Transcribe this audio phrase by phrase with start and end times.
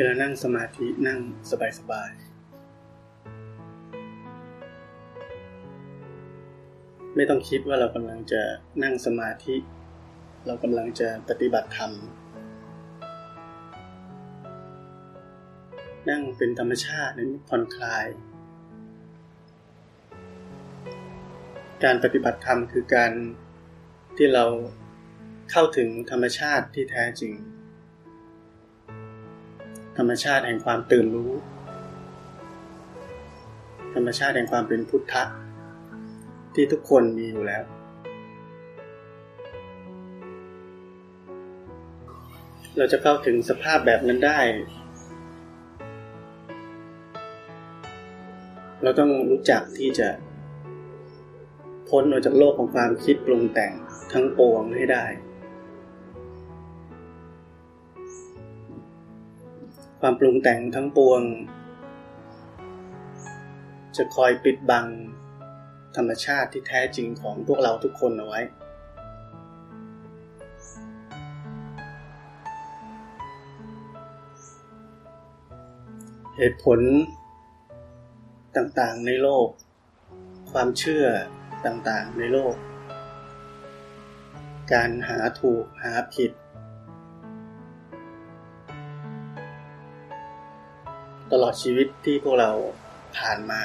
[0.00, 1.20] เวลานั่งสมาธินั่ง
[1.78, 2.18] สบายๆ
[7.14, 8.42] ไม่ต้องคิดว่าเรากำลังจะ
[8.82, 9.56] นั่งสมาธิ
[10.46, 11.92] เรากำลังจะปฏิบัติธรรม
[16.10, 18.06] นั่งเป็นธรรมชาตินั้นผ่อนคลาย
[21.84, 23.12] การปฏิบัติธรรมคือการ
[24.16, 24.44] ที่เรา
[25.50, 27.34] เข้าถึงธรรมชาติที่แท้จริง
[30.00, 31.32] ธรรมชาติแห่งความตื่นรู้
[33.94, 35.24] ธรรมชาติแห่งความเป็นพุทธะ
[36.54, 37.64] ที่ทุกคนมีอยู่แล้ว
[42.76, 44.40] เราจะเข้าถึงสภาพแบบนั้นได้
[48.82, 50.08] เราต้องรู้จักที่จะ
[51.88, 53.72] พ้นออกจากโลกของความคิดปรุงแต่ง
[54.12, 55.06] ทั้งปวงให้ได้
[60.00, 61.22] ความปรุงแต่งทั้งปวง
[63.96, 64.86] จะคอยปิดบัง
[65.96, 68.40] ธรรมชาติที่แท้จริงของพวกเราทุกคนเอาไว้
[76.36, 76.80] เหตุผล
[78.56, 79.48] ต่างๆในโลก
[80.52, 81.06] ความเชื่อ
[81.66, 82.54] ต่างๆในโลก
[84.72, 86.32] การหาถูกหาผิด
[91.32, 92.50] ตลอดชีวิตที่พวกเรา
[93.16, 93.62] ผ่านมา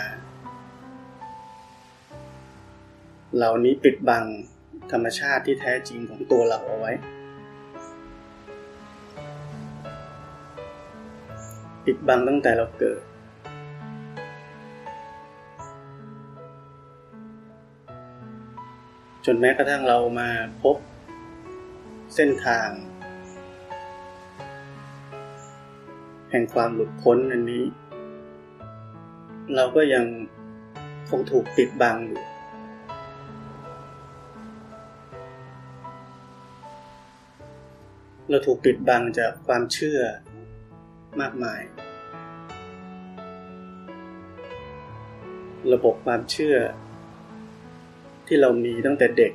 [3.35, 4.24] เหล่านี้ปิดบัง
[4.91, 6.91] ธรรมชาติที่แท้จริงของตัวเราเอาไว้
[11.85, 13.01] ปิดบังตั้งแต่เราเกิด
[19.25, 20.30] จนแม้กระทั่งเรามา
[20.63, 20.78] พบ
[22.16, 22.69] เส้นทาง
[26.36, 27.64] แห่งความหลุดพ้นอันนี้
[29.56, 30.06] เราก็ยัง
[31.10, 32.22] คงถูกปิดบังอยู่
[38.30, 40.00] เราถูกปิดบังจากความเชื่อ
[41.22, 41.62] มากมาย
[45.74, 46.56] ระบบความเชื่อ
[48.28, 49.34] ที่เรามีตั้งแต่เด็ก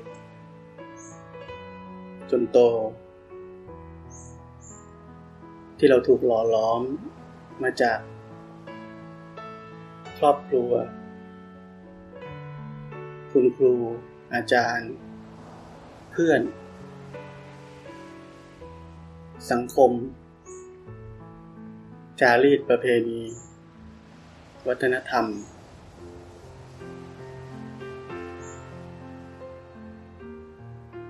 [2.30, 2.58] จนโต
[5.78, 6.82] ที่เราถูกหล่อล้อม
[7.62, 7.98] มาจาก
[10.18, 10.70] ครอบครัว
[13.32, 13.74] คุณครู
[14.34, 14.90] อาจารย์
[16.12, 16.40] เพื่อน
[19.50, 19.90] สังคม
[22.20, 23.20] จารีตประเพณี
[24.66, 25.26] วัฒนธรรม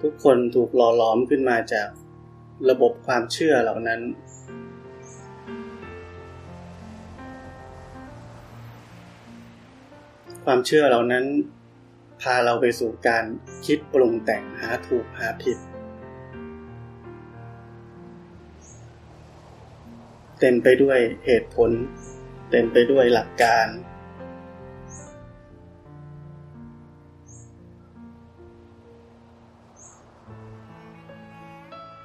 [0.02, 1.88] ทุกคนถูกหล่อล้อมขึ้นมาจาก
[2.70, 4.00] ระบบความเชื่อเหล่านั้น
[10.44, 11.24] ความเชื่อเหล่านั้น
[12.20, 13.24] พาเราไปสู่การ
[13.66, 15.58] คิดปรุงแต่งหาถูกหาผิด
[20.40, 21.70] เต็มไปด้วยเหตุผล
[22.50, 23.66] เต็มไปด้วยหลักการ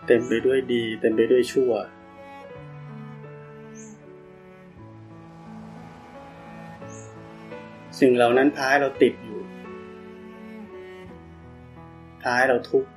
[0.07, 1.71] เต็มไปด้วยดี เต็มไปด้วยชั่ว
[7.99, 9.39] สิ่งเหล่านั้นพาให้เราติดอยู่
[12.21, 12.89] พาให้เราทุกข์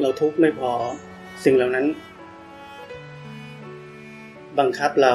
[0.00, 0.72] เราทุกข์ไม่พอ
[1.44, 1.86] สิ่งเหล่านั้น
[4.58, 5.14] บังคับเรา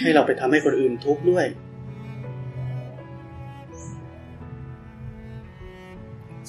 [0.00, 1.46] ให้เราไปทำให้คนอื่นทุกข์ด้วย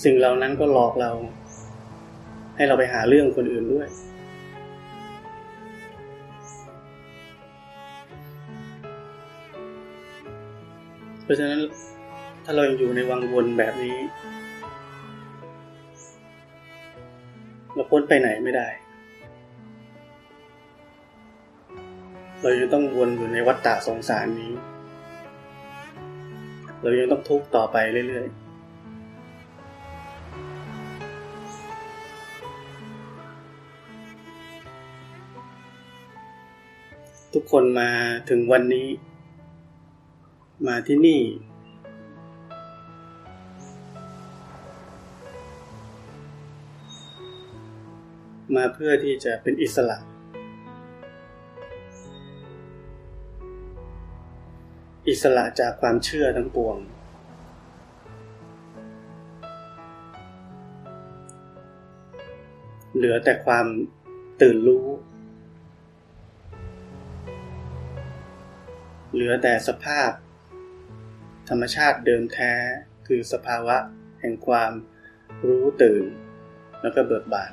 [0.05, 1.11] สิ่งเหล่านั้นก็หลอกเรา
[2.55, 3.89] ให้เราไปหาเรื่องคนอื่นด้วย
[11.23, 11.59] เพราะฉะนั้น
[12.43, 13.97] ถ้าเรายังอยู่ในวังวนแบบนี้
[17.73, 18.67] เราพ้นไปไหนไม่ได้
[22.41, 24.51] เรายังต้องวนอยู่ในวัฏฏะสงสารนี้
[26.81, 27.77] เรายังต้องทุกข์ต่อไป
[28.09, 28.44] เรื่อยๆ
[37.37, 37.89] ทุกคนมา
[38.29, 38.87] ถึงวันนี้
[40.67, 41.21] มาที่นี่
[48.55, 49.97] มาเพื่อที่จะเป็นอิสระ
[55.07, 56.77] อิสระจากความเชื่อทั้งปวง
[62.95, 63.65] เหลือแต่ความ
[64.41, 64.87] ตื่นรู้
[69.17, 70.09] เหลือแต่สภาพ
[71.49, 72.51] ธรรมชาติเดิมแท้
[73.07, 73.77] คือสภาวะ
[74.21, 74.71] แห่งความ
[75.45, 76.03] รู้ตื่น
[76.81, 77.51] แล้วก็เบิกบาน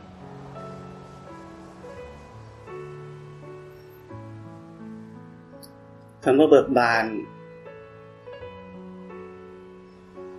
[6.24, 7.06] คำว่าเบิกบาน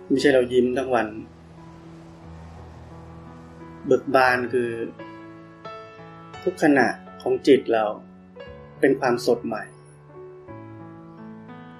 [0.08, 1.08] ไม่ใช่เรายิ้มทั้งวัน
[3.86, 4.70] เบิกบานคือ
[6.44, 6.88] ทุกขณะ
[7.22, 7.84] ของจิตเรา
[8.80, 9.64] เป็นความสดใหม่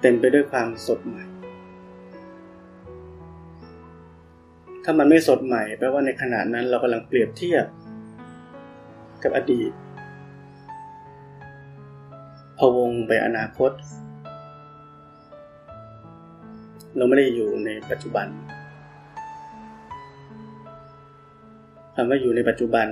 [0.01, 1.23] เต็มไปด้วยความสดใหม่
[4.83, 7.65] ถ้ามันไม่สดใหม่แปลว่าในขณะนั้นเรากำลังเปรียบเทียบ
[9.23, 9.71] กับอดีต
[12.59, 13.71] พวงไปอนาคต
[16.95, 18.27] เราไม่ได้อยู่ในปัจจุบัน
[21.95, 22.87] คำว่าอยู่ในปัจจุบัน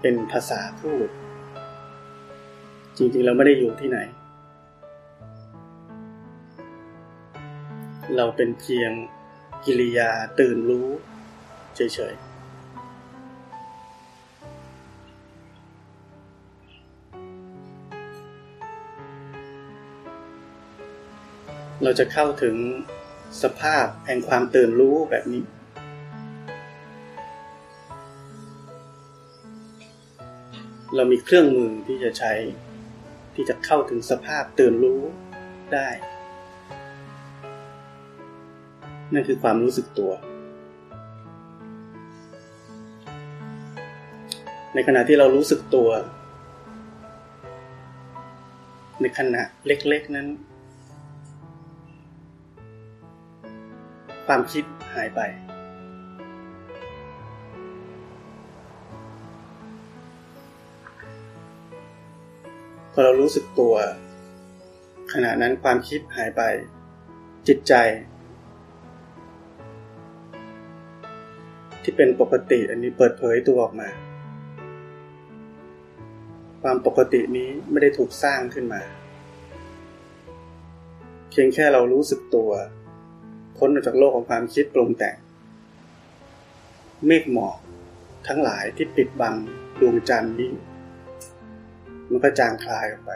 [0.00, 1.08] เป็นภาษาพูด
[3.02, 3.98] จริงๆ เราไม่ได้อยู่ที่ไหน
[8.16, 8.90] เราเป็นเพียง
[9.64, 10.88] กิริยาตื่นรู้
[11.76, 11.80] เฉ
[12.12, 12.30] ยๆ
[21.82, 22.56] เราจะเข้าถึง
[23.42, 25.44] สภาพแห่งความตื่นรู้แบบนี้
[30.96, 32.32] เรามีเครื่องมือที่จะใช้
[33.40, 35.02] ที่จะเข้าถึงสภาพตื่นรู้
[35.74, 35.88] ได้
[39.12, 40.12] นั่นคือความรู้สึกตัว
[44.74, 45.88] ในขณะที่เรารู้สึกตัว
[49.00, 50.26] ในขณะเล็กๆนั้น
[54.26, 54.64] ความคิด
[54.94, 55.20] หายไป
[63.00, 63.74] อเรารู้สึกตัว
[65.12, 66.42] ขณะนั้นความคิดหายไป
[67.48, 67.74] จิตใจ
[71.82, 73.88] ที่เป็นปกติอันนี้เปิดเผยตัวออกมา
[76.62, 78.82] ความปกตินี้ไม่ได้ถูกสร้างขึ้นมา
[81.30, 82.50] เพียงแค่เรารู้สึกตัว
[83.58, 85.16] พ้นออกจากโลกของความคิดปรุงแต่ง
[87.06, 87.56] เมฆหมอก
[88.28, 89.34] ทั้งหลายที่ปิดบัง
[89.80, 90.52] ดวงจันทร์นี้
[92.10, 93.12] มันก็จางคลายออกไป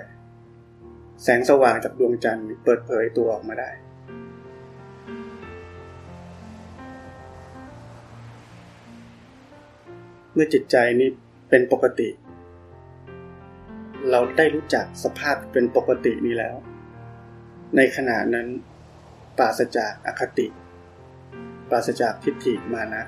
[1.22, 3.70] แสงสว่างจากดวงจันทร์เปิดเผยตัวออกมาได้
[10.32, 11.08] เมื่อจิตใจนี้
[11.50, 12.08] เป็นปกติ
[14.10, 16.56] เราได้รู้จักสภาพเป็นปกตินี้แล้ว
[17.76, 18.48] ในขณะนั้น
[19.38, 20.46] ปราศจากอคติ
[21.68, 23.02] ปราศจากทิฏฐิมานะ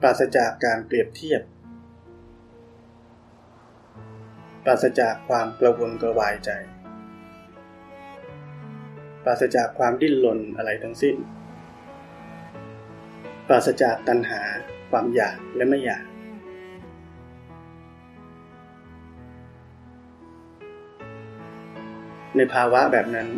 [0.00, 1.42] ปราศจากการเปรียบเทียบ
[4.64, 6.50] ปราศจากความกระวนกระวายใจ
[9.24, 11.16] ปราศจากความดิ้นรนอะไรทั้งสิ้น
[13.48, 14.42] ปราศจากตัณหา
[14.90, 16.04] ความอยากและไม่อยาก
[22.36, 23.28] ในภาวะแบบนั้น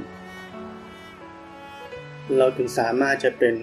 [2.37, 3.54] เราถึงสามารถจะเป็น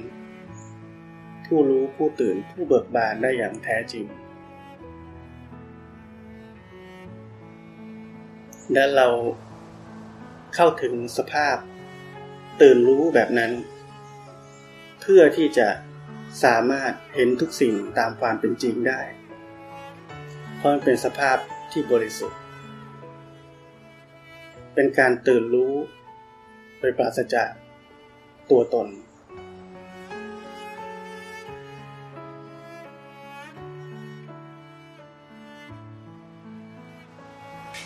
[1.46, 4.06] ผู้รู้ผู้ตื่นผู้เบิกบานได้อย่างแท้จริง
[8.74, 9.08] และเรา
[10.56, 11.56] เข้าถึงสภาพ
[12.62, 13.52] ตื่นรู้แบบนั้น
[15.02, 15.68] เพื่อที่จะ
[16.44, 19.00] สามารถเห็นทุกสิ่งตามความเป็นจริงได้
[20.58, 21.38] เพราะมันเป็นสภาพ
[21.72, 22.40] ที่บริสุทธิ์
[24.74, 25.74] เป็นการตื่นรู้
[26.80, 27.50] โดยปราศจาก
[28.52, 28.88] ตัวตน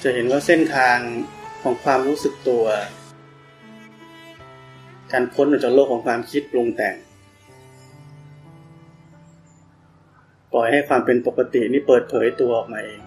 [0.07, 0.97] จะเห็นว่าเส้นทาง
[1.61, 2.65] ของความรู้สึกตัว
[5.11, 6.95] การพ้นออกจากโลกของความคิดปรุงแต่ง
[10.53, 13.01] ปล่อยให้ความเป็นปกตินี่เปิดเผยตัวออกมาเอง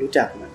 [0.00, 0.52] รู้จักมัน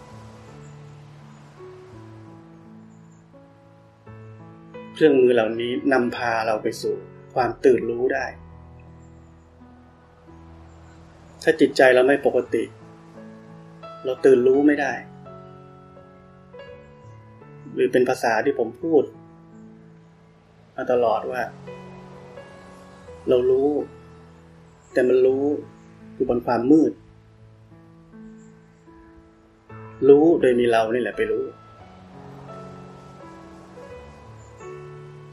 [4.94, 6.96] เครื่องมือเหล่านี้นำพาเราไปสู่
[7.34, 8.25] ความตื่นรู้ได้
[11.44, 12.63] ถ้าจิตใจเราไม่ปกติ
[14.05, 14.93] เราตื่นรู้ไม่ได้
[17.74, 19.03] หรือเป็นภาษาที่ผมพูด
[20.75, 21.41] มาตลอดว่า
[23.29, 23.70] เรารู้
[24.93, 25.43] แต่มันรู้
[26.15, 26.91] อยู่บนความมืด
[30.10, 31.43] รู้โดยมีเรานี่แหละไปรู้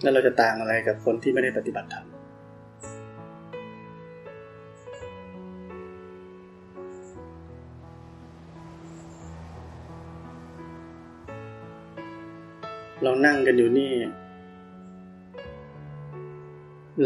[0.03, 2.08] แล้วเราจะต่างอะไรกับคนที่ไม่ได้ปฏิบัติธรรม
[13.03, 13.93] เรานั่งกันอยู่นี่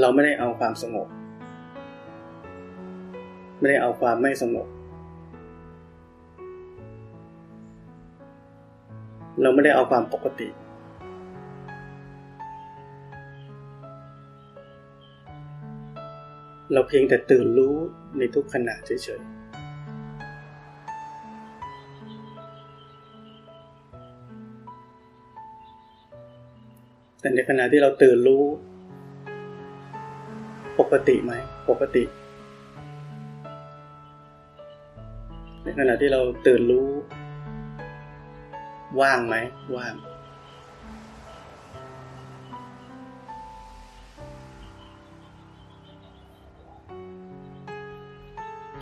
[0.00, 1.08] เราไม่ได้เอาความสงบ
[3.58, 4.66] ไม่ได้เอาความไม่สงบ
[9.42, 10.48] เราไม่ได้เอาความปกติ
[16.72, 17.74] เราเพียงแต่ตื่นรู้
[18.18, 19.41] ในทุกขณะเฉยๆ
[27.34, 28.44] ในขณะที่เราตื่นรู้
[30.80, 31.32] ปกติไหม
[31.70, 32.04] ปกติ
[35.64, 36.88] ในขณะที่เราตื่นรู้
[39.00, 39.34] ว่างไหม
[39.76, 39.94] ว่าง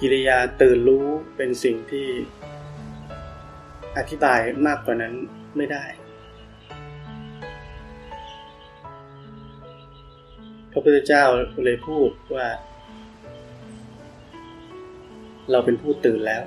[0.00, 2.08] กิริยาตื่นรู้เป็นสิ่งที่
[3.96, 5.14] อธิบายมากกว่านั้น
[5.56, 5.84] ไม่ได้
[10.72, 11.24] พระพุทธเจ้า
[11.64, 12.46] เลยพูดว่า
[15.50, 16.42] เราเป็นผู้ตื่นแล้ว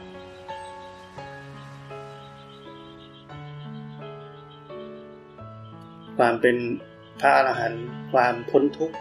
[6.17, 6.57] ความเป็น
[7.19, 8.97] พระอรหันต์ความพ้นทุกข์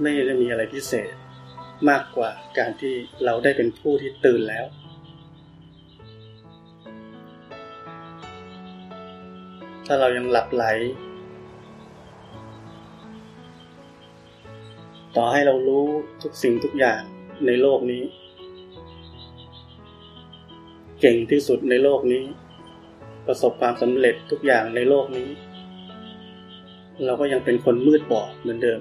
[0.00, 1.12] ไม่ได้มีอะไรพิเศษ
[1.88, 2.94] มากกว่าการที่
[3.24, 4.66] เราได้เป็นผู้ที่ตื่นแล้ว
[9.86, 10.64] ถ้าเรายังหลับไหล
[15.16, 15.84] ต่อให้เรารู้
[16.22, 17.00] ทุกสิ่งทุกอย่าง
[17.46, 18.02] ในโลกนี้
[21.00, 22.24] เก่งที่สุดในโลกนี้
[23.26, 25.28] ประสบความสำเร็จทุกอย่างในโลกนี้
[27.04, 28.80] เราก็ยังเป็นคนมืดบอดเหมือนเดิม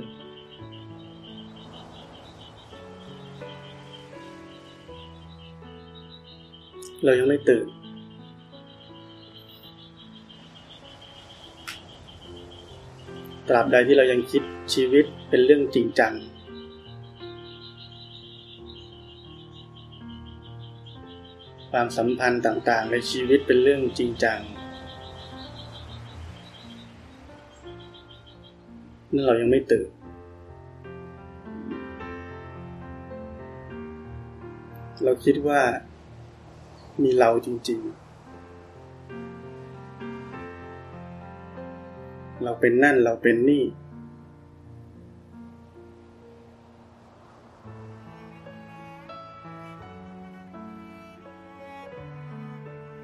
[7.03, 7.65] เรายังไม่ตื่น
[13.47, 16.13] ตราบใดที่เรายังคิดชีวิตเป็นเรื่องจริงจัง
[21.71, 24.39] ความสัมพันธ์ต่างๆ ในชีวิตเป็นเรื่องจริงจัง
[29.13, 29.89] นั่นเรายังไม่ตื่น
[35.03, 35.61] เราคิดว่า
[37.03, 38.06] มีเราจริง ๆ
[42.43, 43.65] เราเป็นนั่นเราเป็นนี่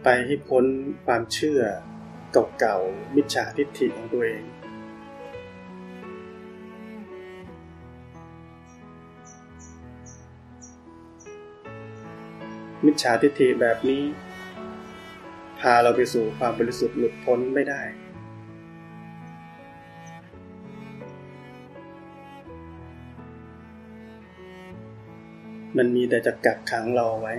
[0.04, 0.66] ไปให้พ้น
[1.06, 1.62] ความเชื่อ
[2.60, 4.44] เก่าๆมิจฉาทิฏฐิของตัวเอง
[12.86, 14.04] มิจฉาทิฏฐิแบบนี้
[15.60, 17.82] พาเราไปสู่ความบริสุทธิ์หลุดพ้นไม่ได้
[25.78, 27.34] มันมีแต่จะกักขังเราไว้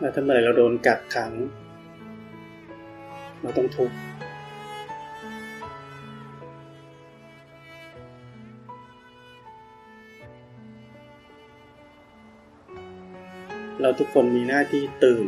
[0.00, 1.32] แล้วถ้าเมื่อไรเราโดนกักขัง
[3.40, 3.96] เราต้องทุกข์
[13.80, 15.26] เราทุกคนมีหน้าที่ตื่น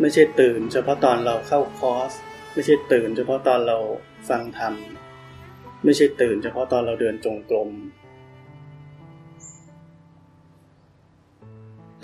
[0.00, 2.12] ไม่ใช่ตื่น เฉพาะตอนเราเข้าคอร์ส
[2.52, 3.78] ไม่ใช่ตื่น เฉพาะตอนเรา
[4.28, 4.74] ฟังธรรม
[5.84, 7.70] ไม่ใช่ตื่น เฉพาะตอนเราเดินจงกรม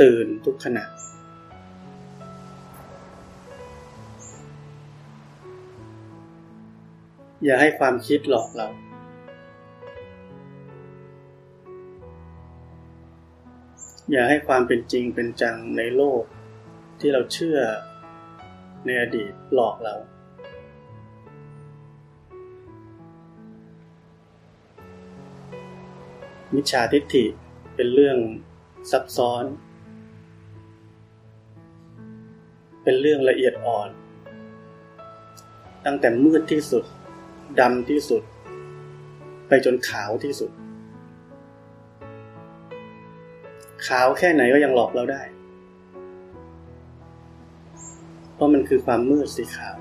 [0.03, 0.85] ตื่นทุกขณะ
[7.45, 8.69] อย่าให้ความคิดหลอกเรา
[14.11, 16.23] อย่าให้ความเป็นจริงเป็นจังในโลก
[17.03, 17.59] ที่เราเชื่อ
[18.85, 19.95] ในอดีตหลอกเรา
[26.55, 27.25] มิจฉาทิฏฐิ
[27.75, 28.19] เป็นเรื่อง
[28.91, 29.45] ซับซ้อน
[32.83, 33.89] เป็นเรื่องละเอียดอ่อน
[35.87, 36.85] ตั้งแต่มืดที่สุด
[37.61, 38.23] ดำที่สุด
[39.49, 40.51] ไปจนขาวที่สุด
[43.87, 45.23] ขาวแค่ไหนก็ยังหลอกเราได้
[48.43, 49.77] ราะมันคือความมืดสีขาว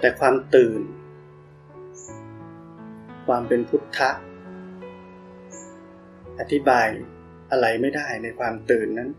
[0.00, 0.80] แต่ความตื่น
[3.26, 4.10] ความเป็นพุทธะ
[6.38, 6.88] อธิบาย
[7.50, 9.10] อะไรไม่ได้ในความตื่นนั้น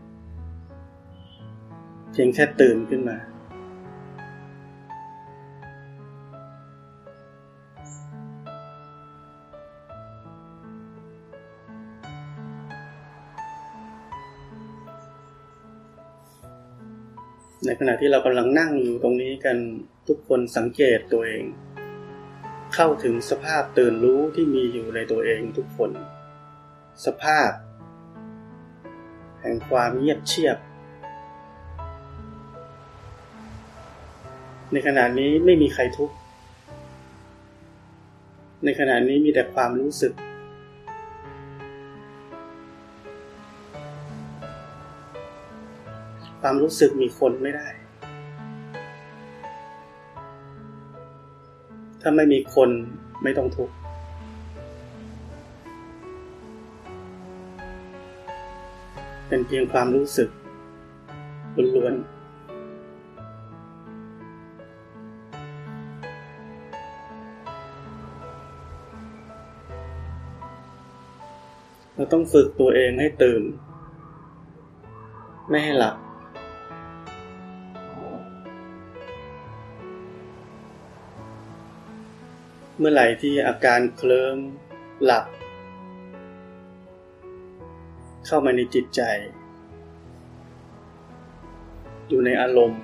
[2.12, 3.18] เพียงแค่ตื่นขึ้นมา
[17.68, 19.56] ในขณะที่เรากำลังนั่งอยู่ตรงนี้กัน
[20.08, 21.44] ทุกคนสังเกตตัวเอง
[22.74, 25.90] เข้าถึงสภาพตื่นรู้ที่มีอยู่ในตัวเองทุกคน
[27.06, 27.50] สภาพ
[29.40, 30.58] แห่งความเงียบเชียบ
[34.72, 36.14] ในขณะนี้ไม่มีใครทุกข์
[38.64, 40.12] ในขณะนี้มีแต่ความรู้สึก
[46.40, 47.68] ความรู้สึกมีคนไม่ได้
[52.00, 52.70] ถ้าไม่มีคน
[53.22, 53.74] ไม่ต้องทุกข์
[59.28, 60.28] เป็นเพียงความรู้สึก
[61.74, 61.94] ล้วน
[71.94, 73.42] เราต้องฝึกตัวเองให้ตื่น
[75.50, 75.94] ไม่ให้หลับ
[82.80, 84.38] เมื่อไหร่ที่อาการเคลิ้ม
[85.04, 85.26] หลับ
[88.26, 89.02] เข้ามาในจิตใจ
[92.08, 92.82] อยู่ในอารมณ์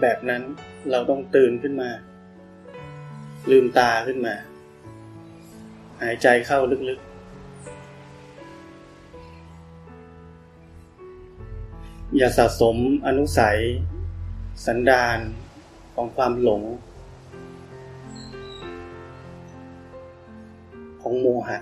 [0.00, 0.42] แบบนั้น
[0.90, 1.90] เราต้องตื่นขึ้นมา
[3.50, 4.34] ลืมตาขึ้นมา
[6.00, 7.08] หายใจเข้าลึกๆ
[12.16, 13.60] อย่าสะสมอนุสัย
[14.66, 15.18] สันดาน
[15.94, 16.62] ของความหลง
[21.08, 21.58] ของโมหะ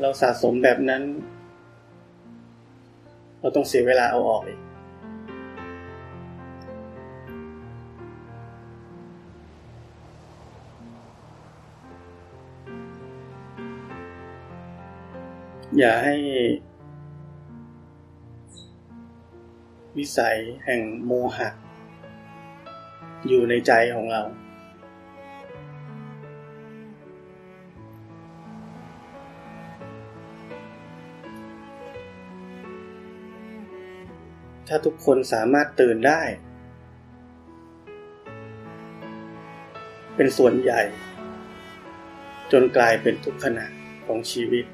[0.00, 1.02] เราสะสมแบบนั้น
[3.40, 4.60] เราต้องเสียเวลาเอาออกอีก
[15.78, 16.14] อย่าให้
[19.98, 21.48] วิสัยแห่งโมหะ
[23.28, 24.22] อยู่ในใจของเรา
[34.68, 36.22] ถ้าทุกคนสามารถตื่นได้
[40.16, 40.82] เป็นส่วนใหญ่
[42.52, 43.66] จนกลายเป็นทุกขณะ
[44.06, 44.64] ของชีวิต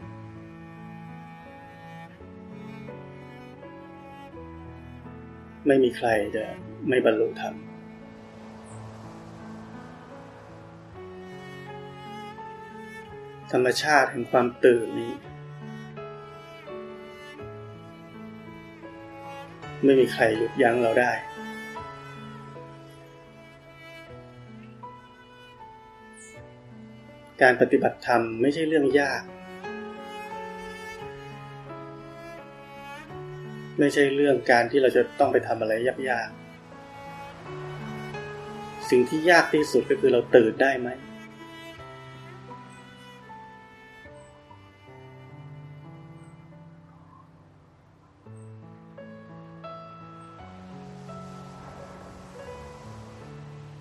[5.66, 6.44] ไม่มีใครจะ
[6.88, 7.54] ไม่บรรลุธรรม
[13.52, 15.12] ธรรมชาติแห่งความตื่นนี้
[19.84, 21.12] ไม่มีใครหยุดยั้งเราได้
[27.42, 29.22] การปฏิบัติธรรมไม่ใช่เรื่องยาก
[33.78, 35.72] ไม่ใช่เรื่องการที่เราจะต้องไปทำอะไร
[36.10, 40.88] ยากๆ สิ่งที่ยากที่สุดก็คือเราตื่นได้ไหม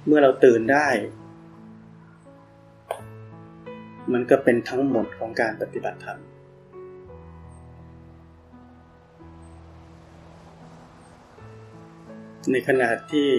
[0.07, 0.87] เมื่อเราตื่นได้
[4.13, 6.19] มันก็เป็นทั้งหมดของการปฏิบัติธรรม
[12.51, 13.29] ในขณะที่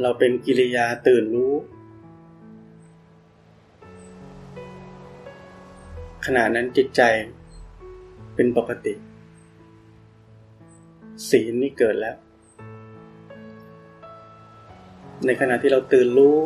[0.00, 1.54] เราเป็นกิริยาตื่นรู้
[6.26, 7.02] ขณะนั้นจิตใจ
[8.34, 8.94] เป็นปกติ
[11.28, 12.16] ศีลนี่เกิดแล้ว
[15.26, 16.38] ในขณะที่เราตื่นรู้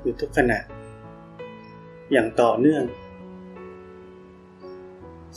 [0.00, 0.58] อยู่ทุกขณะ
[2.12, 2.84] อย่างต่อเนื่อง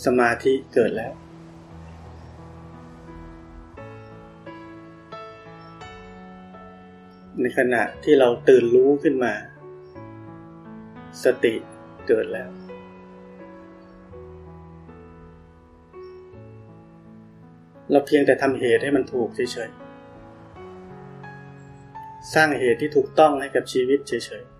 [0.06, 1.14] สมาธิเกิดแล้ว
[7.42, 9.34] ในขณะที่เราตื่นรู้ขึ้นมา
[11.24, 11.54] สติ
[12.08, 12.50] เกิดแล้ว
[17.92, 24.59] เราเพียงแต่ทำเหตุให้มันถูกเฉยๆ สร้างเหตุที่ถูกต้องให้กับชีวิตเฉยๆ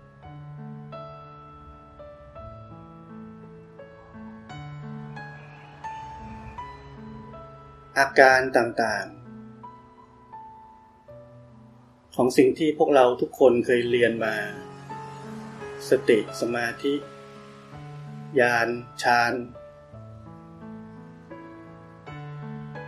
[8.18, 9.20] การต่างๆ
[12.16, 14.34] ของสิ่งที่พวกเราทุกคนเคยเรียนมา
[15.90, 16.94] สติสมาธิ
[18.40, 18.68] ญาณ
[19.02, 19.32] ฌาน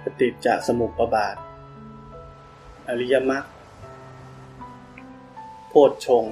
[0.02, 1.36] ปฏิจจสมุปบาท
[2.88, 3.44] อริยมรรค
[5.68, 6.26] โพชฌง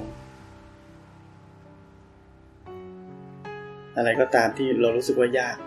[3.95, 5.57] อะไรก็ตามที่เรารู้สึกว่ายาก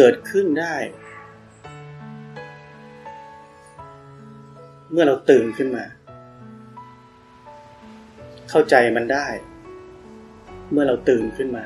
[0.00, 0.76] เกิดขึ้นได้
[4.90, 5.84] เมื่อเราตื่นขึ้นมา
[8.50, 9.26] เข้าใจมันได้
[10.70, 11.64] เมื่อเราตื่นขึ้นมา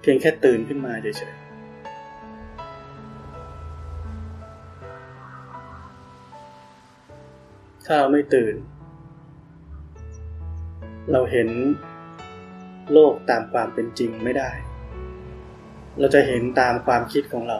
[0.00, 1.46] เพียงแค่ตื่นขึ้นมาเฉยๆ
[7.84, 8.54] ถ้าเราไม่ตื่น
[11.12, 11.48] เราเห็น
[12.92, 14.50] โลกตามความเป็นจริงไม่ได้
[15.98, 17.58] เราจะเห็นตามความคิดของเรา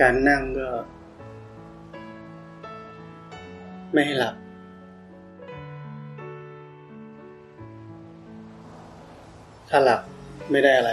[0.00, 0.68] การนั่งก็
[3.92, 4.34] ไม่ให้หลับ
[9.68, 10.00] ถ้าหลับ
[10.50, 10.92] ไม่ได้อะไร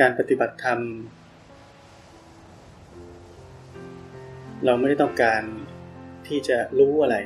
[0.00, 0.80] การปฏิบัติธรรม
[4.64, 5.42] เราไม่ได้ต้องการ
[6.26, 7.16] ที่จะรู้อะไร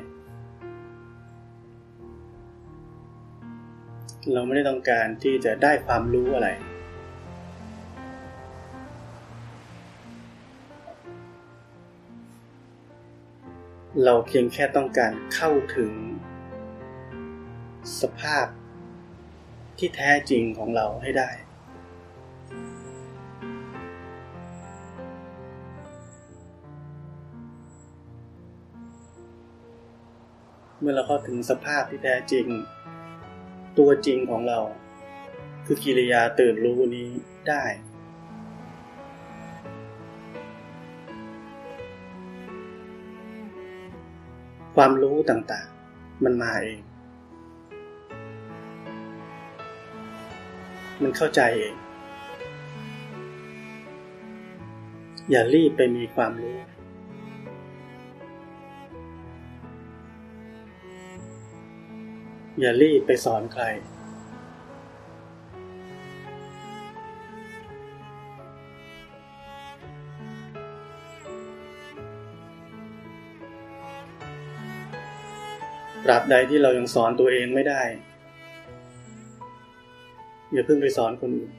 [4.33, 6.49] เราไม่ได้ต้องการที่จะได้ความรู้อะไร
[14.05, 15.93] เราเพียงแค่ต้องการเข้าถึง
[18.01, 18.47] สภาพ
[19.79, 21.31] ที่แท้จริงของเราให้ได้
[30.83, 32.47] เมื่อเราเข้าถึงสภาพที่แท้จริง
[33.79, 34.59] ตัวจริงของเรา
[35.67, 37.09] คือกิริยาตื่นรู้นี้
[37.49, 37.65] ได้
[44.77, 46.83] ความรู้ต่างๆ มันมาเอง
[51.03, 51.77] มันเข้าใจเอง
[55.31, 56.59] อย่ารีบไปมีความรู้
[62.63, 63.65] อย่ารีบไปสอนใคร
[76.05, 77.83] ตราบใดที่เรายังสอนตัวเองไม่ได้
[80.53, 81.51] อย่าเพิ่งไปสอนคนอื่น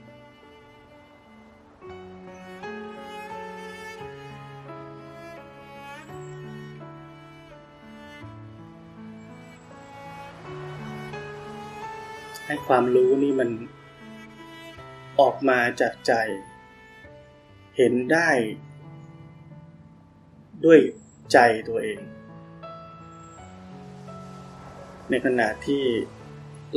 [12.51, 13.49] ให้ความรู้นี่มัน
[15.19, 16.13] ออกมาจากใจ
[17.77, 18.29] เห็นได้
[20.65, 20.79] ด้วย
[21.33, 21.37] ใจ
[21.67, 21.99] ตัวเอง
[25.09, 25.83] ในขณะที่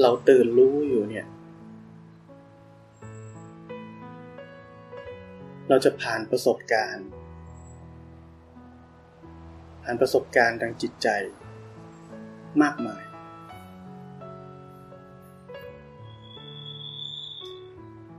[0.01, 1.27] เราตื่นรู้อยู่เนี่ย
[5.69, 7.09] เราจะผ่านประสบการณ์
[9.83, 11.09] ผ่านประสบการณ์ทางจิตใจ
[12.65, 13.04] มากมาย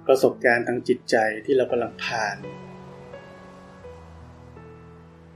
[0.08, 1.16] ประสบการณ์ทางจิตใจ
[1.46, 2.38] ที่เรากำลังผ่าน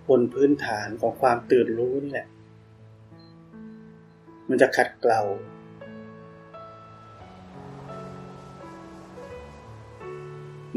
[0.10, 2.28] บนพื้นฐานของความตื่นรู้นี่แหละ
[4.50, 5.22] มันจะขัดเกลา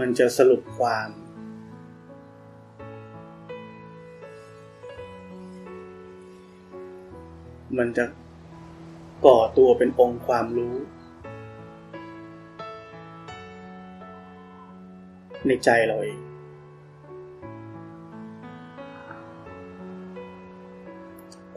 [0.01, 1.09] มันจะสรุปความ
[7.79, 8.05] มันจะ
[9.27, 10.77] ก่อตัวเป็นองค์ความรู้
[15.47, 16.19] ในใจเราเอง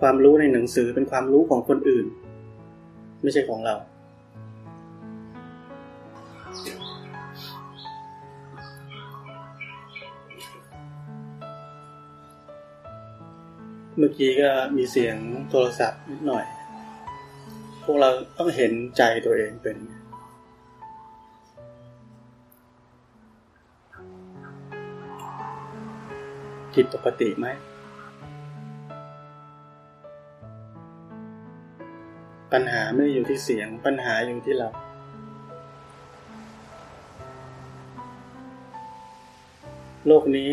[0.01, 2.05] ความรู้ในหนังสือเป็นความรู้ของคนอื่น
[3.23, 3.75] ไม่ใช่ของเรา
[13.97, 15.15] เมื่อกี้ก็มีเสียง
[15.49, 16.45] โทรศัพท์นิดหน่อย
[17.83, 19.77] พวกเราต้องเห็นใจตัวเองเป็น
[26.75, 27.47] ผิดปกติไหม
[32.53, 34.69] ปัญหาไม่ได้อยู่ที่เสียง ปัญหาอยู่ที่เรา
[40.07, 40.51] โลกนี้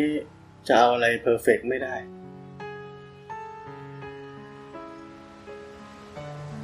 [0.68, 1.96] จะเอาอะไรเพอร์เฟกไม่ได้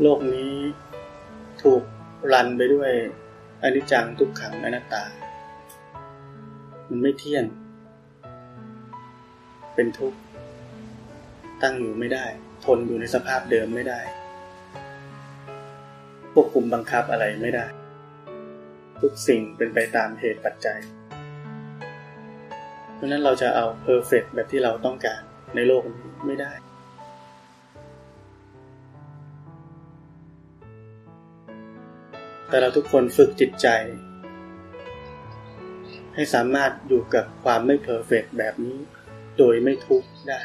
[0.02, 0.54] โลกนี้
[1.62, 1.82] ถูก
[2.32, 2.92] รันไปด้วย
[3.62, 5.04] อนิจจังทุกขังอนัตตา
[6.88, 7.44] มันไม่เที่ยง
[9.80, 10.18] เป็นทุกข์
[11.62, 12.26] ตั้งอยู่ไม่ได้
[12.64, 14.00] ทนอยู่ในสภาพเดิมไม่ได้
[16.32, 17.66] ควบคุมบังคับอะไรไม่ได้
[19.00, 20.80] ทุกสิ่งเป็นไปตามเหตุปัจจัย
[22.94, 25.20] เพราะนั้นเราจะเอาเพอร์เฟกแบบที่เราต้องการ
[25.54, 26.52] ในโลกนี้ไม่ได้
[32.48, 33.68] แต่เราทุกคนฝึกจิตใจ
[36.14, 38.78] ให้สามารถอยู่กับความไม่เพอร์เฟกแบบนี้
[39.38, 40.42] โดยไม่ทุกข์ได้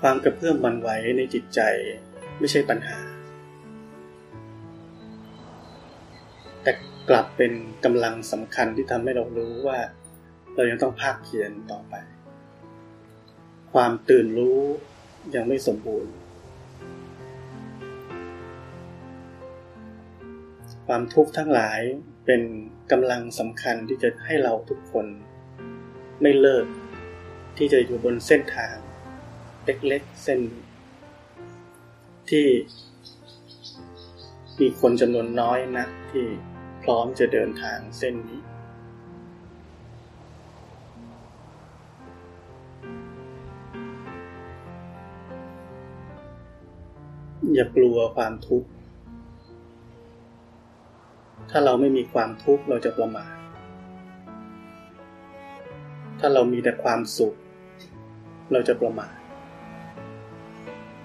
[0.00, 1.60] ความกระเพื่อมบันไหวในจิตใจ
[2.38, 2.98] ไม่ใช่ปัญหา
[6.62, 6.72] แต่
[7.08, 7.52] กลับเป็น
[7.84, 9.78] กำลังสำคัญที่ทำให้เรารู้ว่า
[10.54, 11.94] เรายังต้องภาคเพียรต่อไป
[13.72, 14.60] ความตื่นรู้
[15.34, 16.12] ยังไม่สมบูรณ์
[20.92, 21.80] ความทุกข์ทั้งหลาย
[22.26, 22.42] เป็น
[22.90, 25.06] กำลังสำคัญที่จะให้เราทุกคน
[26.22, 26.66] ไม่เลิก
[27.56, 28.76] ที่จะอยู่บนเส้นทาง
[29.64, 30.40] เล็กๆเส้น
[32.30, 32.46] ที่
[34.60, 36.26] มีคนจำนวนน้อยนะที่
[36.82, 38.40] พร้อมจะเดินทางเส้นนี้
[47.54, 48.68] อย่ากลัวความทุกข์
[51.50, 53.34] ถ้าเราไม่มีความทุกข์เราจะประมาท
[56.20, 57.34] ถ้าเรามีแต่ความสุข
[58.52, 59.16] เราจะประมาท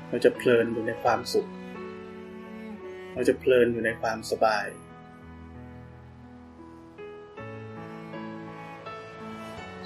[0.10, 1.50] เราจะเพลินอยู่ในความสุข
[3.14, 4.68] เราจะเพลินอยู่ในความสบาย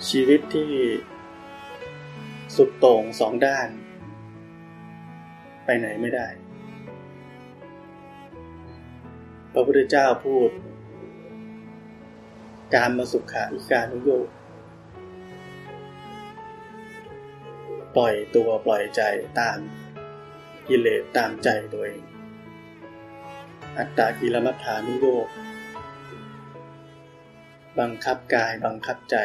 [0.09, 0.71] ชีวิตที่
[2.55, 3.69] สุดโต่งสองด้าน
[5.65, 6.27] ไปไหนไม่ได้
[9.57, 10.49] ระพุทธเจ้าพูด
[12.75, 14.27] การมาสุขาอิการุโยก
[17.97, 19.01] ปล่อยตัวปล่อยใจ
[19.39, 19.57] ตาม
[20.67, 22.03] กิเลสตามใจตัวเอง
[23.77, 25.27] อัตตากิลมัฏฐานุโยก
[27.79, 29.15] บังคับกายบังคับใจ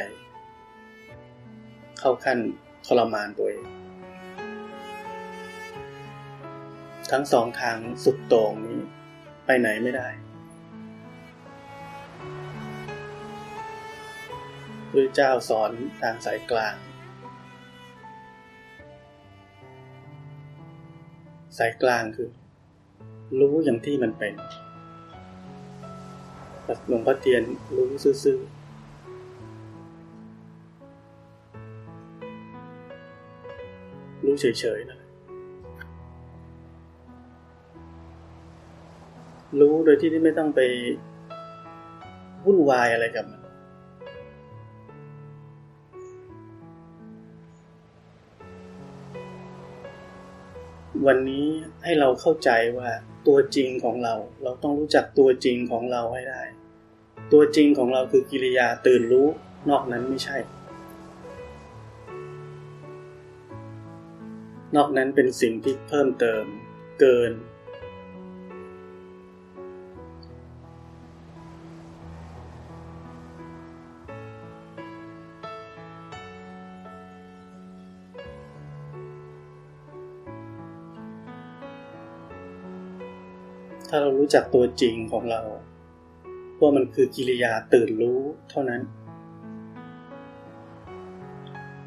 [1.99, 2.39] เข้าขั้น
[2.87, 3.65] ทรมานตัวเอง
[7.11, 8.79] ทั้งสองทางสุดโต่งนี้
[9.47, 10.09] ไปไหนไม่ได้
[14.95, 16.75] พระเจ้าสอนทางสายกลาง
[21.59, 22.31] สายกลางคือ
[23.41, 24.35] รู้อย่างที่มันเป็น
[26.89, 27.43] หลวงพ่อเทียน
[27.77, 27.89] รู้
[28.25, 28.63] ซื่อๆ
[34.25, 34.99] รู้เฉยๆนะ
[39.61, 40.61] รู้โดยที่ไม่ต้องไป
[42.45, 43.42] วุ่นวายอะไรกับมัน
[51.07, 51.47] วันนี้
[51.85, 52.91] ให้เราเข้าใจว่า
[53.27, 56.43] ตัวจริงของเรา เราต้องรู้จักตัวจริงของเราให้ได้
[57.33, 59.29] ตัวจริงของเราคือกิริยาตื่นรู้
[59.71, 60.37] นอกนั้นไม่ใช่
[64.77, 66.45] นอกนั้นเป็นสิ่งที่เพิ่มเติม
[67.01, 67.33] เกิน
[83.95, 85.41] ถ้าเรารู้จักตัวจริงของเรา
[86.61, 88.81] ว่ามันคือกิริยาตื่นรู้เท่านั้น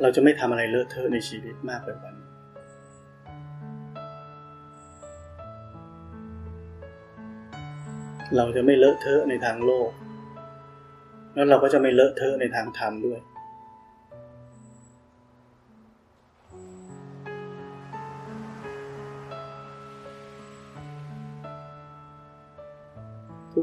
[0.01, 2.29] เราจะไม่ทำอะไรเลอะเทอะในชีวิตมากไปกว่านี้
[8.35, 9.89] เราจะไม่เลอะเทอะในทางโลก
[11.33, 13.19] แล้วเราก็จะไม่เลอะเทอะในทางธรรมด้วย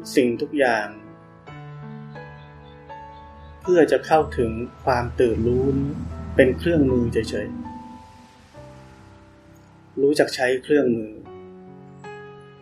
[0.03, 0.87] กสิ่งทุกอย่าง
[3.63, 4.51] เพื่อจะเข้าถึง
[4.85, 5.65] ความตื่นรู้
[6.37, 11.13] เป็นเครื่องมือเฉยๆ รู้จักใช้เครื่องมือ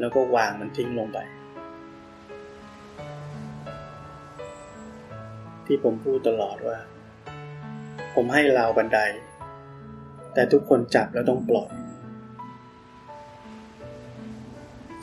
[0.01, 1.19] แล้วก็วางมันทิ้งลงไป
[5.67, 6.79] ที่ผมพูดตลอดว่า
[8.15, 8.99] ผมให้ราวบันได
[10.35, 11.71] แต่ทุกคนจับแล้วต้องปล่อย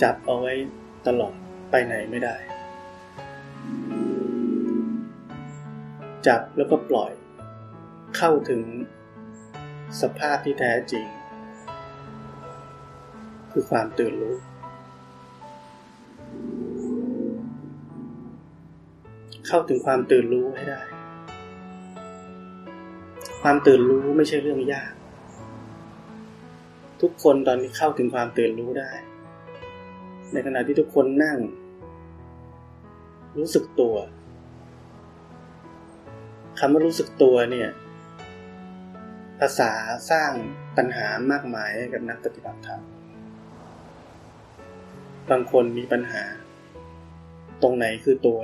[0.02, 0.54] จับเอาไว้
[1.08, 1.36] ตลอด
[1.72, 2.38] ไปไหนไม่ได้
[6.28, 7.12] จับแล้วก็ปล่อย
[8.18, 8.62] เข้าถึง
[10.02, 11.06] สภาพที่แท้จริง
[13.52, 14.36] คือความตื่นรู้
[19.48, 20.82] เข้าถึงความตื่นรู้ให้ได้
[23.42, 24.94] ความตื่นรู้ไม่ใช่เรื่องยาก
[27.02, 28.92] ทุกคนตอนนี้เข้าถึงความตื่นรู้ได้
[30.34, 31.38] ในขณะที่ทุกคนนั่ง
[33.38, 33.96] รู้สึกตัว
[36.60, 37.70] คำว่ารู้สึกตัวเนี่ย
[39.40, 39.72] ภาษา
[40.12, 40.32] สร้าง
[40.78, 42.82] ปัญหามากมายให้กับนักปฏิบัติธรรม
[45.32, 46.24] บางคนมีปัญหา
[47.62, 48.40] ตรงไหนคือตัว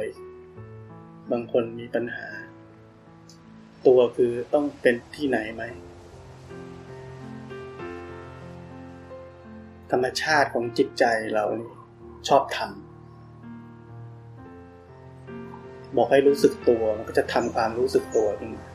[1.32, 2.28] บางคนมีปัญหา
[3.88, 5.64] ตัวคือต้องเป็นที่ไหนไหม
[9.92, 11.72] ธรรมชาติของจิตใจเรานี่
[12.28, 12.72] ชอบทำ
[15.96, 18.66] บอกให้รู้สึกตัวมันก็จะทำความรู้สึกตัวขึ้นมา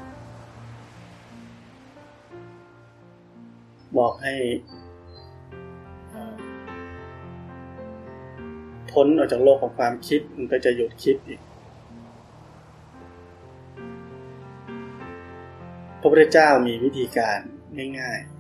[3.99, 4.35] บอกให้
[8.93, 11.41] พ้นออกจากโลกของความคิดมันก็จะหยุดคิดอีก
[16.01, 17.39] พระพุทธเจ้ามีวิธีการ
[18.01, 18.38] ง่ายๆ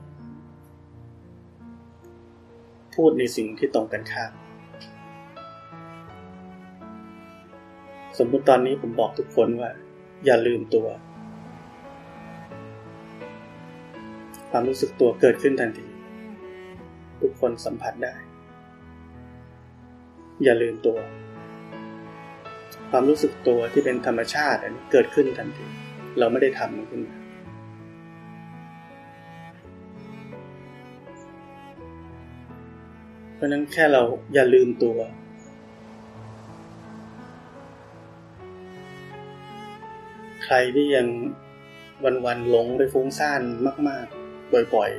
[3.04, 4.32] พูดในสิ่งที่ตรงกันข้าม
[8.18, 9.70] สมมติตอนนี้ผมบอกทุกคนว่า
[10.24, 10.88] อย่าลืมตัว
[14.50, 15.87] ความรู้สึกตัวเกิดขึ้นทันที
[17.20, 18.14] ทุกคนสัมผัสได้
[20.44, 20.98] อย่าลืมตัว
[22.90, 25.66] ความรู้สึกตัวที่เป็นธรรมชาติอันนี้เกิดขึ้นทันที
[26.18, 34.02] เราไม่ได้ทำมันขึ้นมาะนั้นแค่เรา
[34.34, 34.98] อย่าลืมตัว
[40.44, 41.08] ใครที่ยัง
[42.04, 43.42] วันๆหลงไปฟุ้งซ่าน
[43.88, 44.90] มาก ๆ บ่อย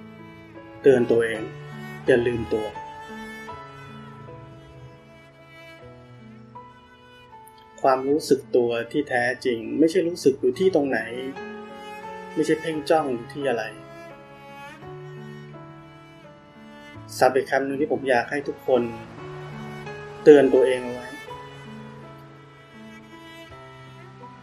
[0.00, 1.42] ๆ เตือนตัวเอง
[2.06, 2.66] อย่าลืมตัว
[7.82, 11.00] ความรู้สึกตัวที่แท้จริง ไม่ใช่รู้สึกอยู่ที่ตรงไหน
[12.34, 13.64] ไม่ใช่เพ่งจ้องอยู่ที่อะไร
[17.18, 18.82] สับอีกคำหนึ่งที่ผมอยากให้ทุกคน
[20.24, 21.08] เตือนตัวเองเอาไว้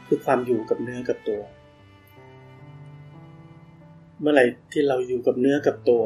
[0.07, 1.41] คือความอยู่กับเนื้อกับตัว
[4.19, 6.03] เมื่อไหร่ที่เราอยู่กับเนื้อกับตัว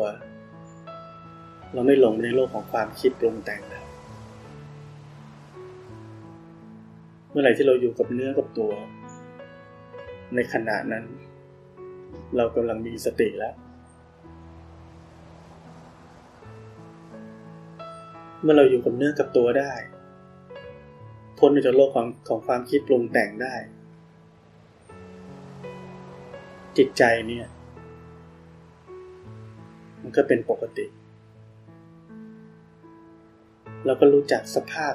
[1.74, 3.86] เราไม่หลงในโลกของความคิดปรุงแต่งแล้ว
[7.30, 8.72] เมื่อไหร่ที่เราอยู่กับเนื้อกับตัว
[10.36, 11.06] ในขณะนั้น
[12.38, 13.56] เรากำลังมีสติแล้ว
[18.41, 19.73] เมื่อเราอยู่กับเนื้อกับตัวได้
[21.39, 23.56] พ้นจากโลกของของความคิดปรุงแต่งได้
[26.78, 27.47] จิตใจเนี่ย
[30.02, 30.86] มันก็เป็นปกติ
[33.86, 34.93] เราก็รู้จักสภาพ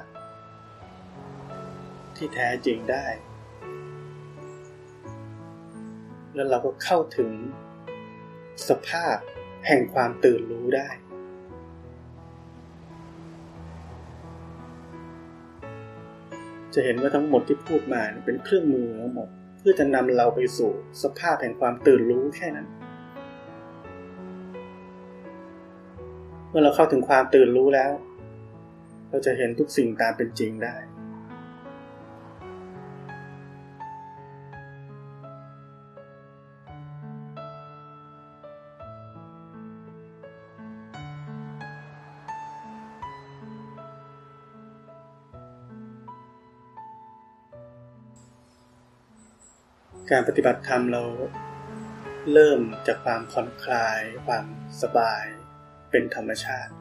[2.17, 3.07] ที่แท้จริงได้
[6.35, 7.31] แล้วเราก็เข้าถึง
[8.69, 9.17] สภาพ
[9.67, 10.89] แห่งความตื่นรู้ได้
[16.75, 20.71] จะเห็นว่าทั้งหมดที่พูดมาเป็นเครื่องมือทั้งหมด เพื่อจะนำเราไปสู่
[21.03, 22.67] สภาพแห่งความตื่นรู้แค่นั้น
[26.49, 27.91] เมื่อเราเข้าถึงความตื่นรู้แล้ว
[29.11, 30.75] เราจะเห็นทุกสิ่งตามเป็นจริงได้
[50.17, 51.03] การปฏิบัติธรรมเรา
[52.33, 54.47] เริ่มจากความผ่อนคลาย ความ
[54.83, 55.25] สบาย
[55.91, 56.73] เป็นธรรมชาติ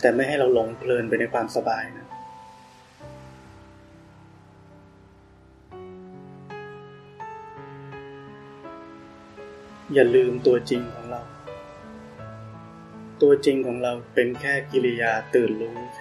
[0.00, 2.08] แต่ไม่ให้เราหลงเพลินไปในความสบายนะ
[9.94, 11.22] อย่าลืมตัวจริงของเรา
[13.22, 15.98] ตัวจริงของเราเป็นแค่กิริยาตื่นรู้แ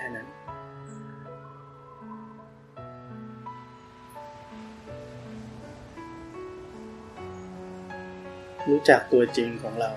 [8.70, 9.92] รู้จักตัวจริงของเรา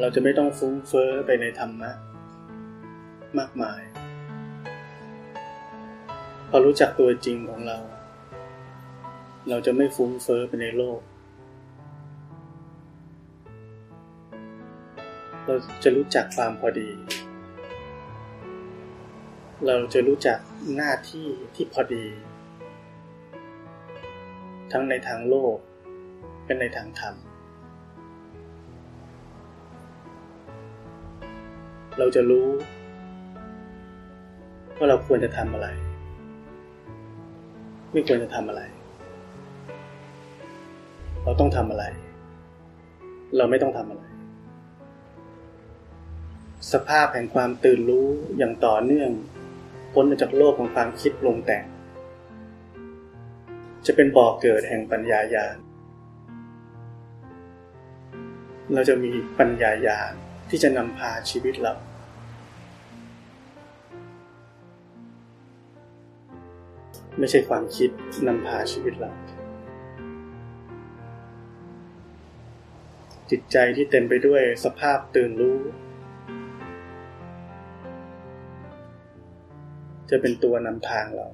[0.00, 1.90] เราจะไม่ต้องฟุ้งเฟ้อไปในธรรมะ
[3.38, 3.82] มากมาย
[6.48, 7.78] พอรู้จักตัวจริงของเรา
[9.48, 11.00] เราจะไม่ฟุ้งเฟ้อไปในโลก
[15.46, 16.90] เราจะรู้จักความพอดี
[19.66, 20.38] เราจะรู้จัก
[20.76, 22.06] หน้าที่ที่พอดี
[24.72, 25.56] ทั้งในทางโลก
[26.44, 27.14] เป็นในทางธรรม
[31.98, 32.48] เราจะรู้
[34.76, 35.68] ว่าเราควรจะทำอะไร
[37.92, 38.62] ไม่ควรจะทำอะไร
[41.24, 41.84] เราต้องทำอะไร
[43.36, 44.04] เราไม่ต้องทำอะไร
[46.72, 48.06] สภาพแห่งความตื่นรู้
[48.38, 49.10] อย่างต่อเนื่อง
[49.92, 51.64] พ้นจากโลกของความคิดปรุงแต่ง
[53.86, 55.56] จะเป็นบ่อกเกิดแห่งปัญญาญาณ
[58.72, 60.12] เราจะมีปัญญาญาณ
[60.50, 61.74] ที่จะนำพาชีวิตเรา
[67.18, 67.90] ไม่ใช่ความคิด
[68.26, 69.10] นำพาชีวิตเรา
[73.30, 75.58] จิตใจที่เต็มไปด้วยสภาพตื่นรู้
[80.10, 81.26] จะเป็นตัวนำทางเรา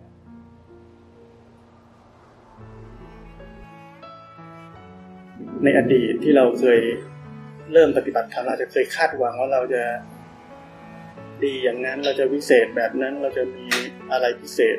[5.63, 6.81] ในอดีตที่เราเคย
[7.73, 9.83] เริ่มปฏิบัติธรรมอาจจะเคยคาดหวังว่าเราจะ
[11.45, 13.67] ดีอย่างนั้นเราจะวิเศษแบบนั้นเราจะมี
[14.13, 14.79] อะไรพิเศษ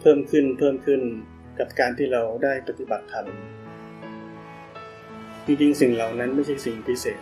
[0.00, 1.00] เพิ่มขึ้นเพิ่มขึ้น
[1.58, 3.26] กับการที่เราได้ปฏิบัติธรรม
[5.46, 7.20] จริงๆสิ่งเหล่านั้นไม่ใช่สิ่งพิเศษ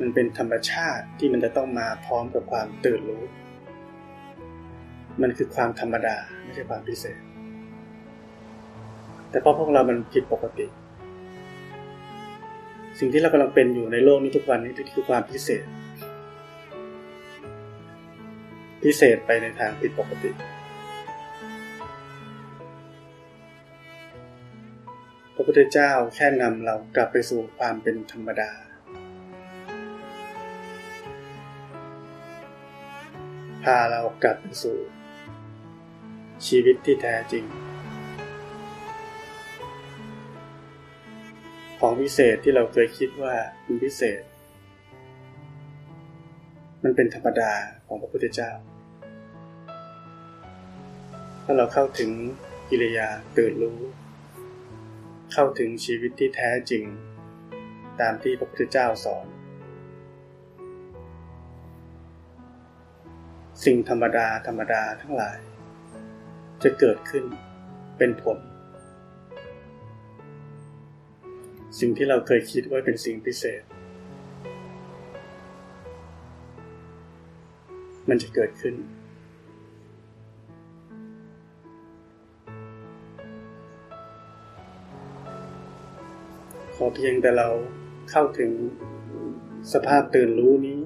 [0.00, 3.24] มันเป็นธรรมชาติที่มันจะต้องมาพร้อมกับความตื่นรู้
[5.22, 7.18] มันคือความธรรมดาไม่ใช่ความพิเศษ
[9.30, 10.66] แต่เพราะพวกเรามันผิดปกติ
[12.98, 15.64] สิ่งที่เรากำลังเป็นอยู่ในโลกนี้ทุกวันนี้คือความพิเศษ
[18.82, 20.30] พิเศษไปในทางผิดปกติ
[25.34, 28.50] พระพุทธเจ้าแค่นำเรากลับไปสู่ความเป็นธรรมดา
[33.62, 34.76] พาเรากลับไปสู่
[36.46, 37.44] ชีวิตที่แท้จริง
[41.86, 44.22] ของพิเศษที่เราเคยคิดว่าเป็นพิเศษ
[46.82, 47.52] มันเป็นธรรมดา
[47.86, 48.52] ของพระพุทธเจ้า
[51.44, 52.10] ถ้าเราเข้าถึง
[52.68, 53.78] กิริยาตื่นรู้
[55.32, 56.84] เข้าถึงชีวิตที่แท้จริง
[58.00, 59.26] ตามที่พระพุทธเจ้าสอน
[63.64, 65.38] สิ่งธรรมดาธรรมดาทั้งหลาย
[66.62, 67.24] จะเกิดขึ้น
[67.98, 68.38] เป็นผล
[71.78, 73.62] สิ่งที่เราเคยคิดว่าเป็นสิ่งพิเศษ
[78.08, 78.74] มันจะเกิดขึ้น
[86.74, 87.48] ขอเพียงแต่เรา
[88.10, 88.50] เข้าถึง
[89.72, 90.80] สภาพตื่นรู้นี้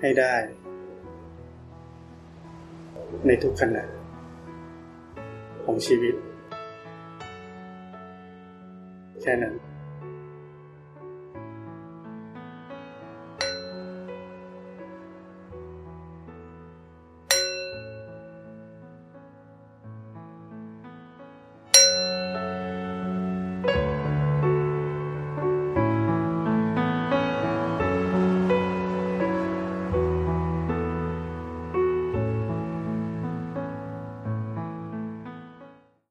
[0.00, 0.34] ให้ได้
[3.26, 3.84] ในทุกขณะ
[5.64, 6.14] ของชีวิต
[9.22, 9.54] แค่นั้น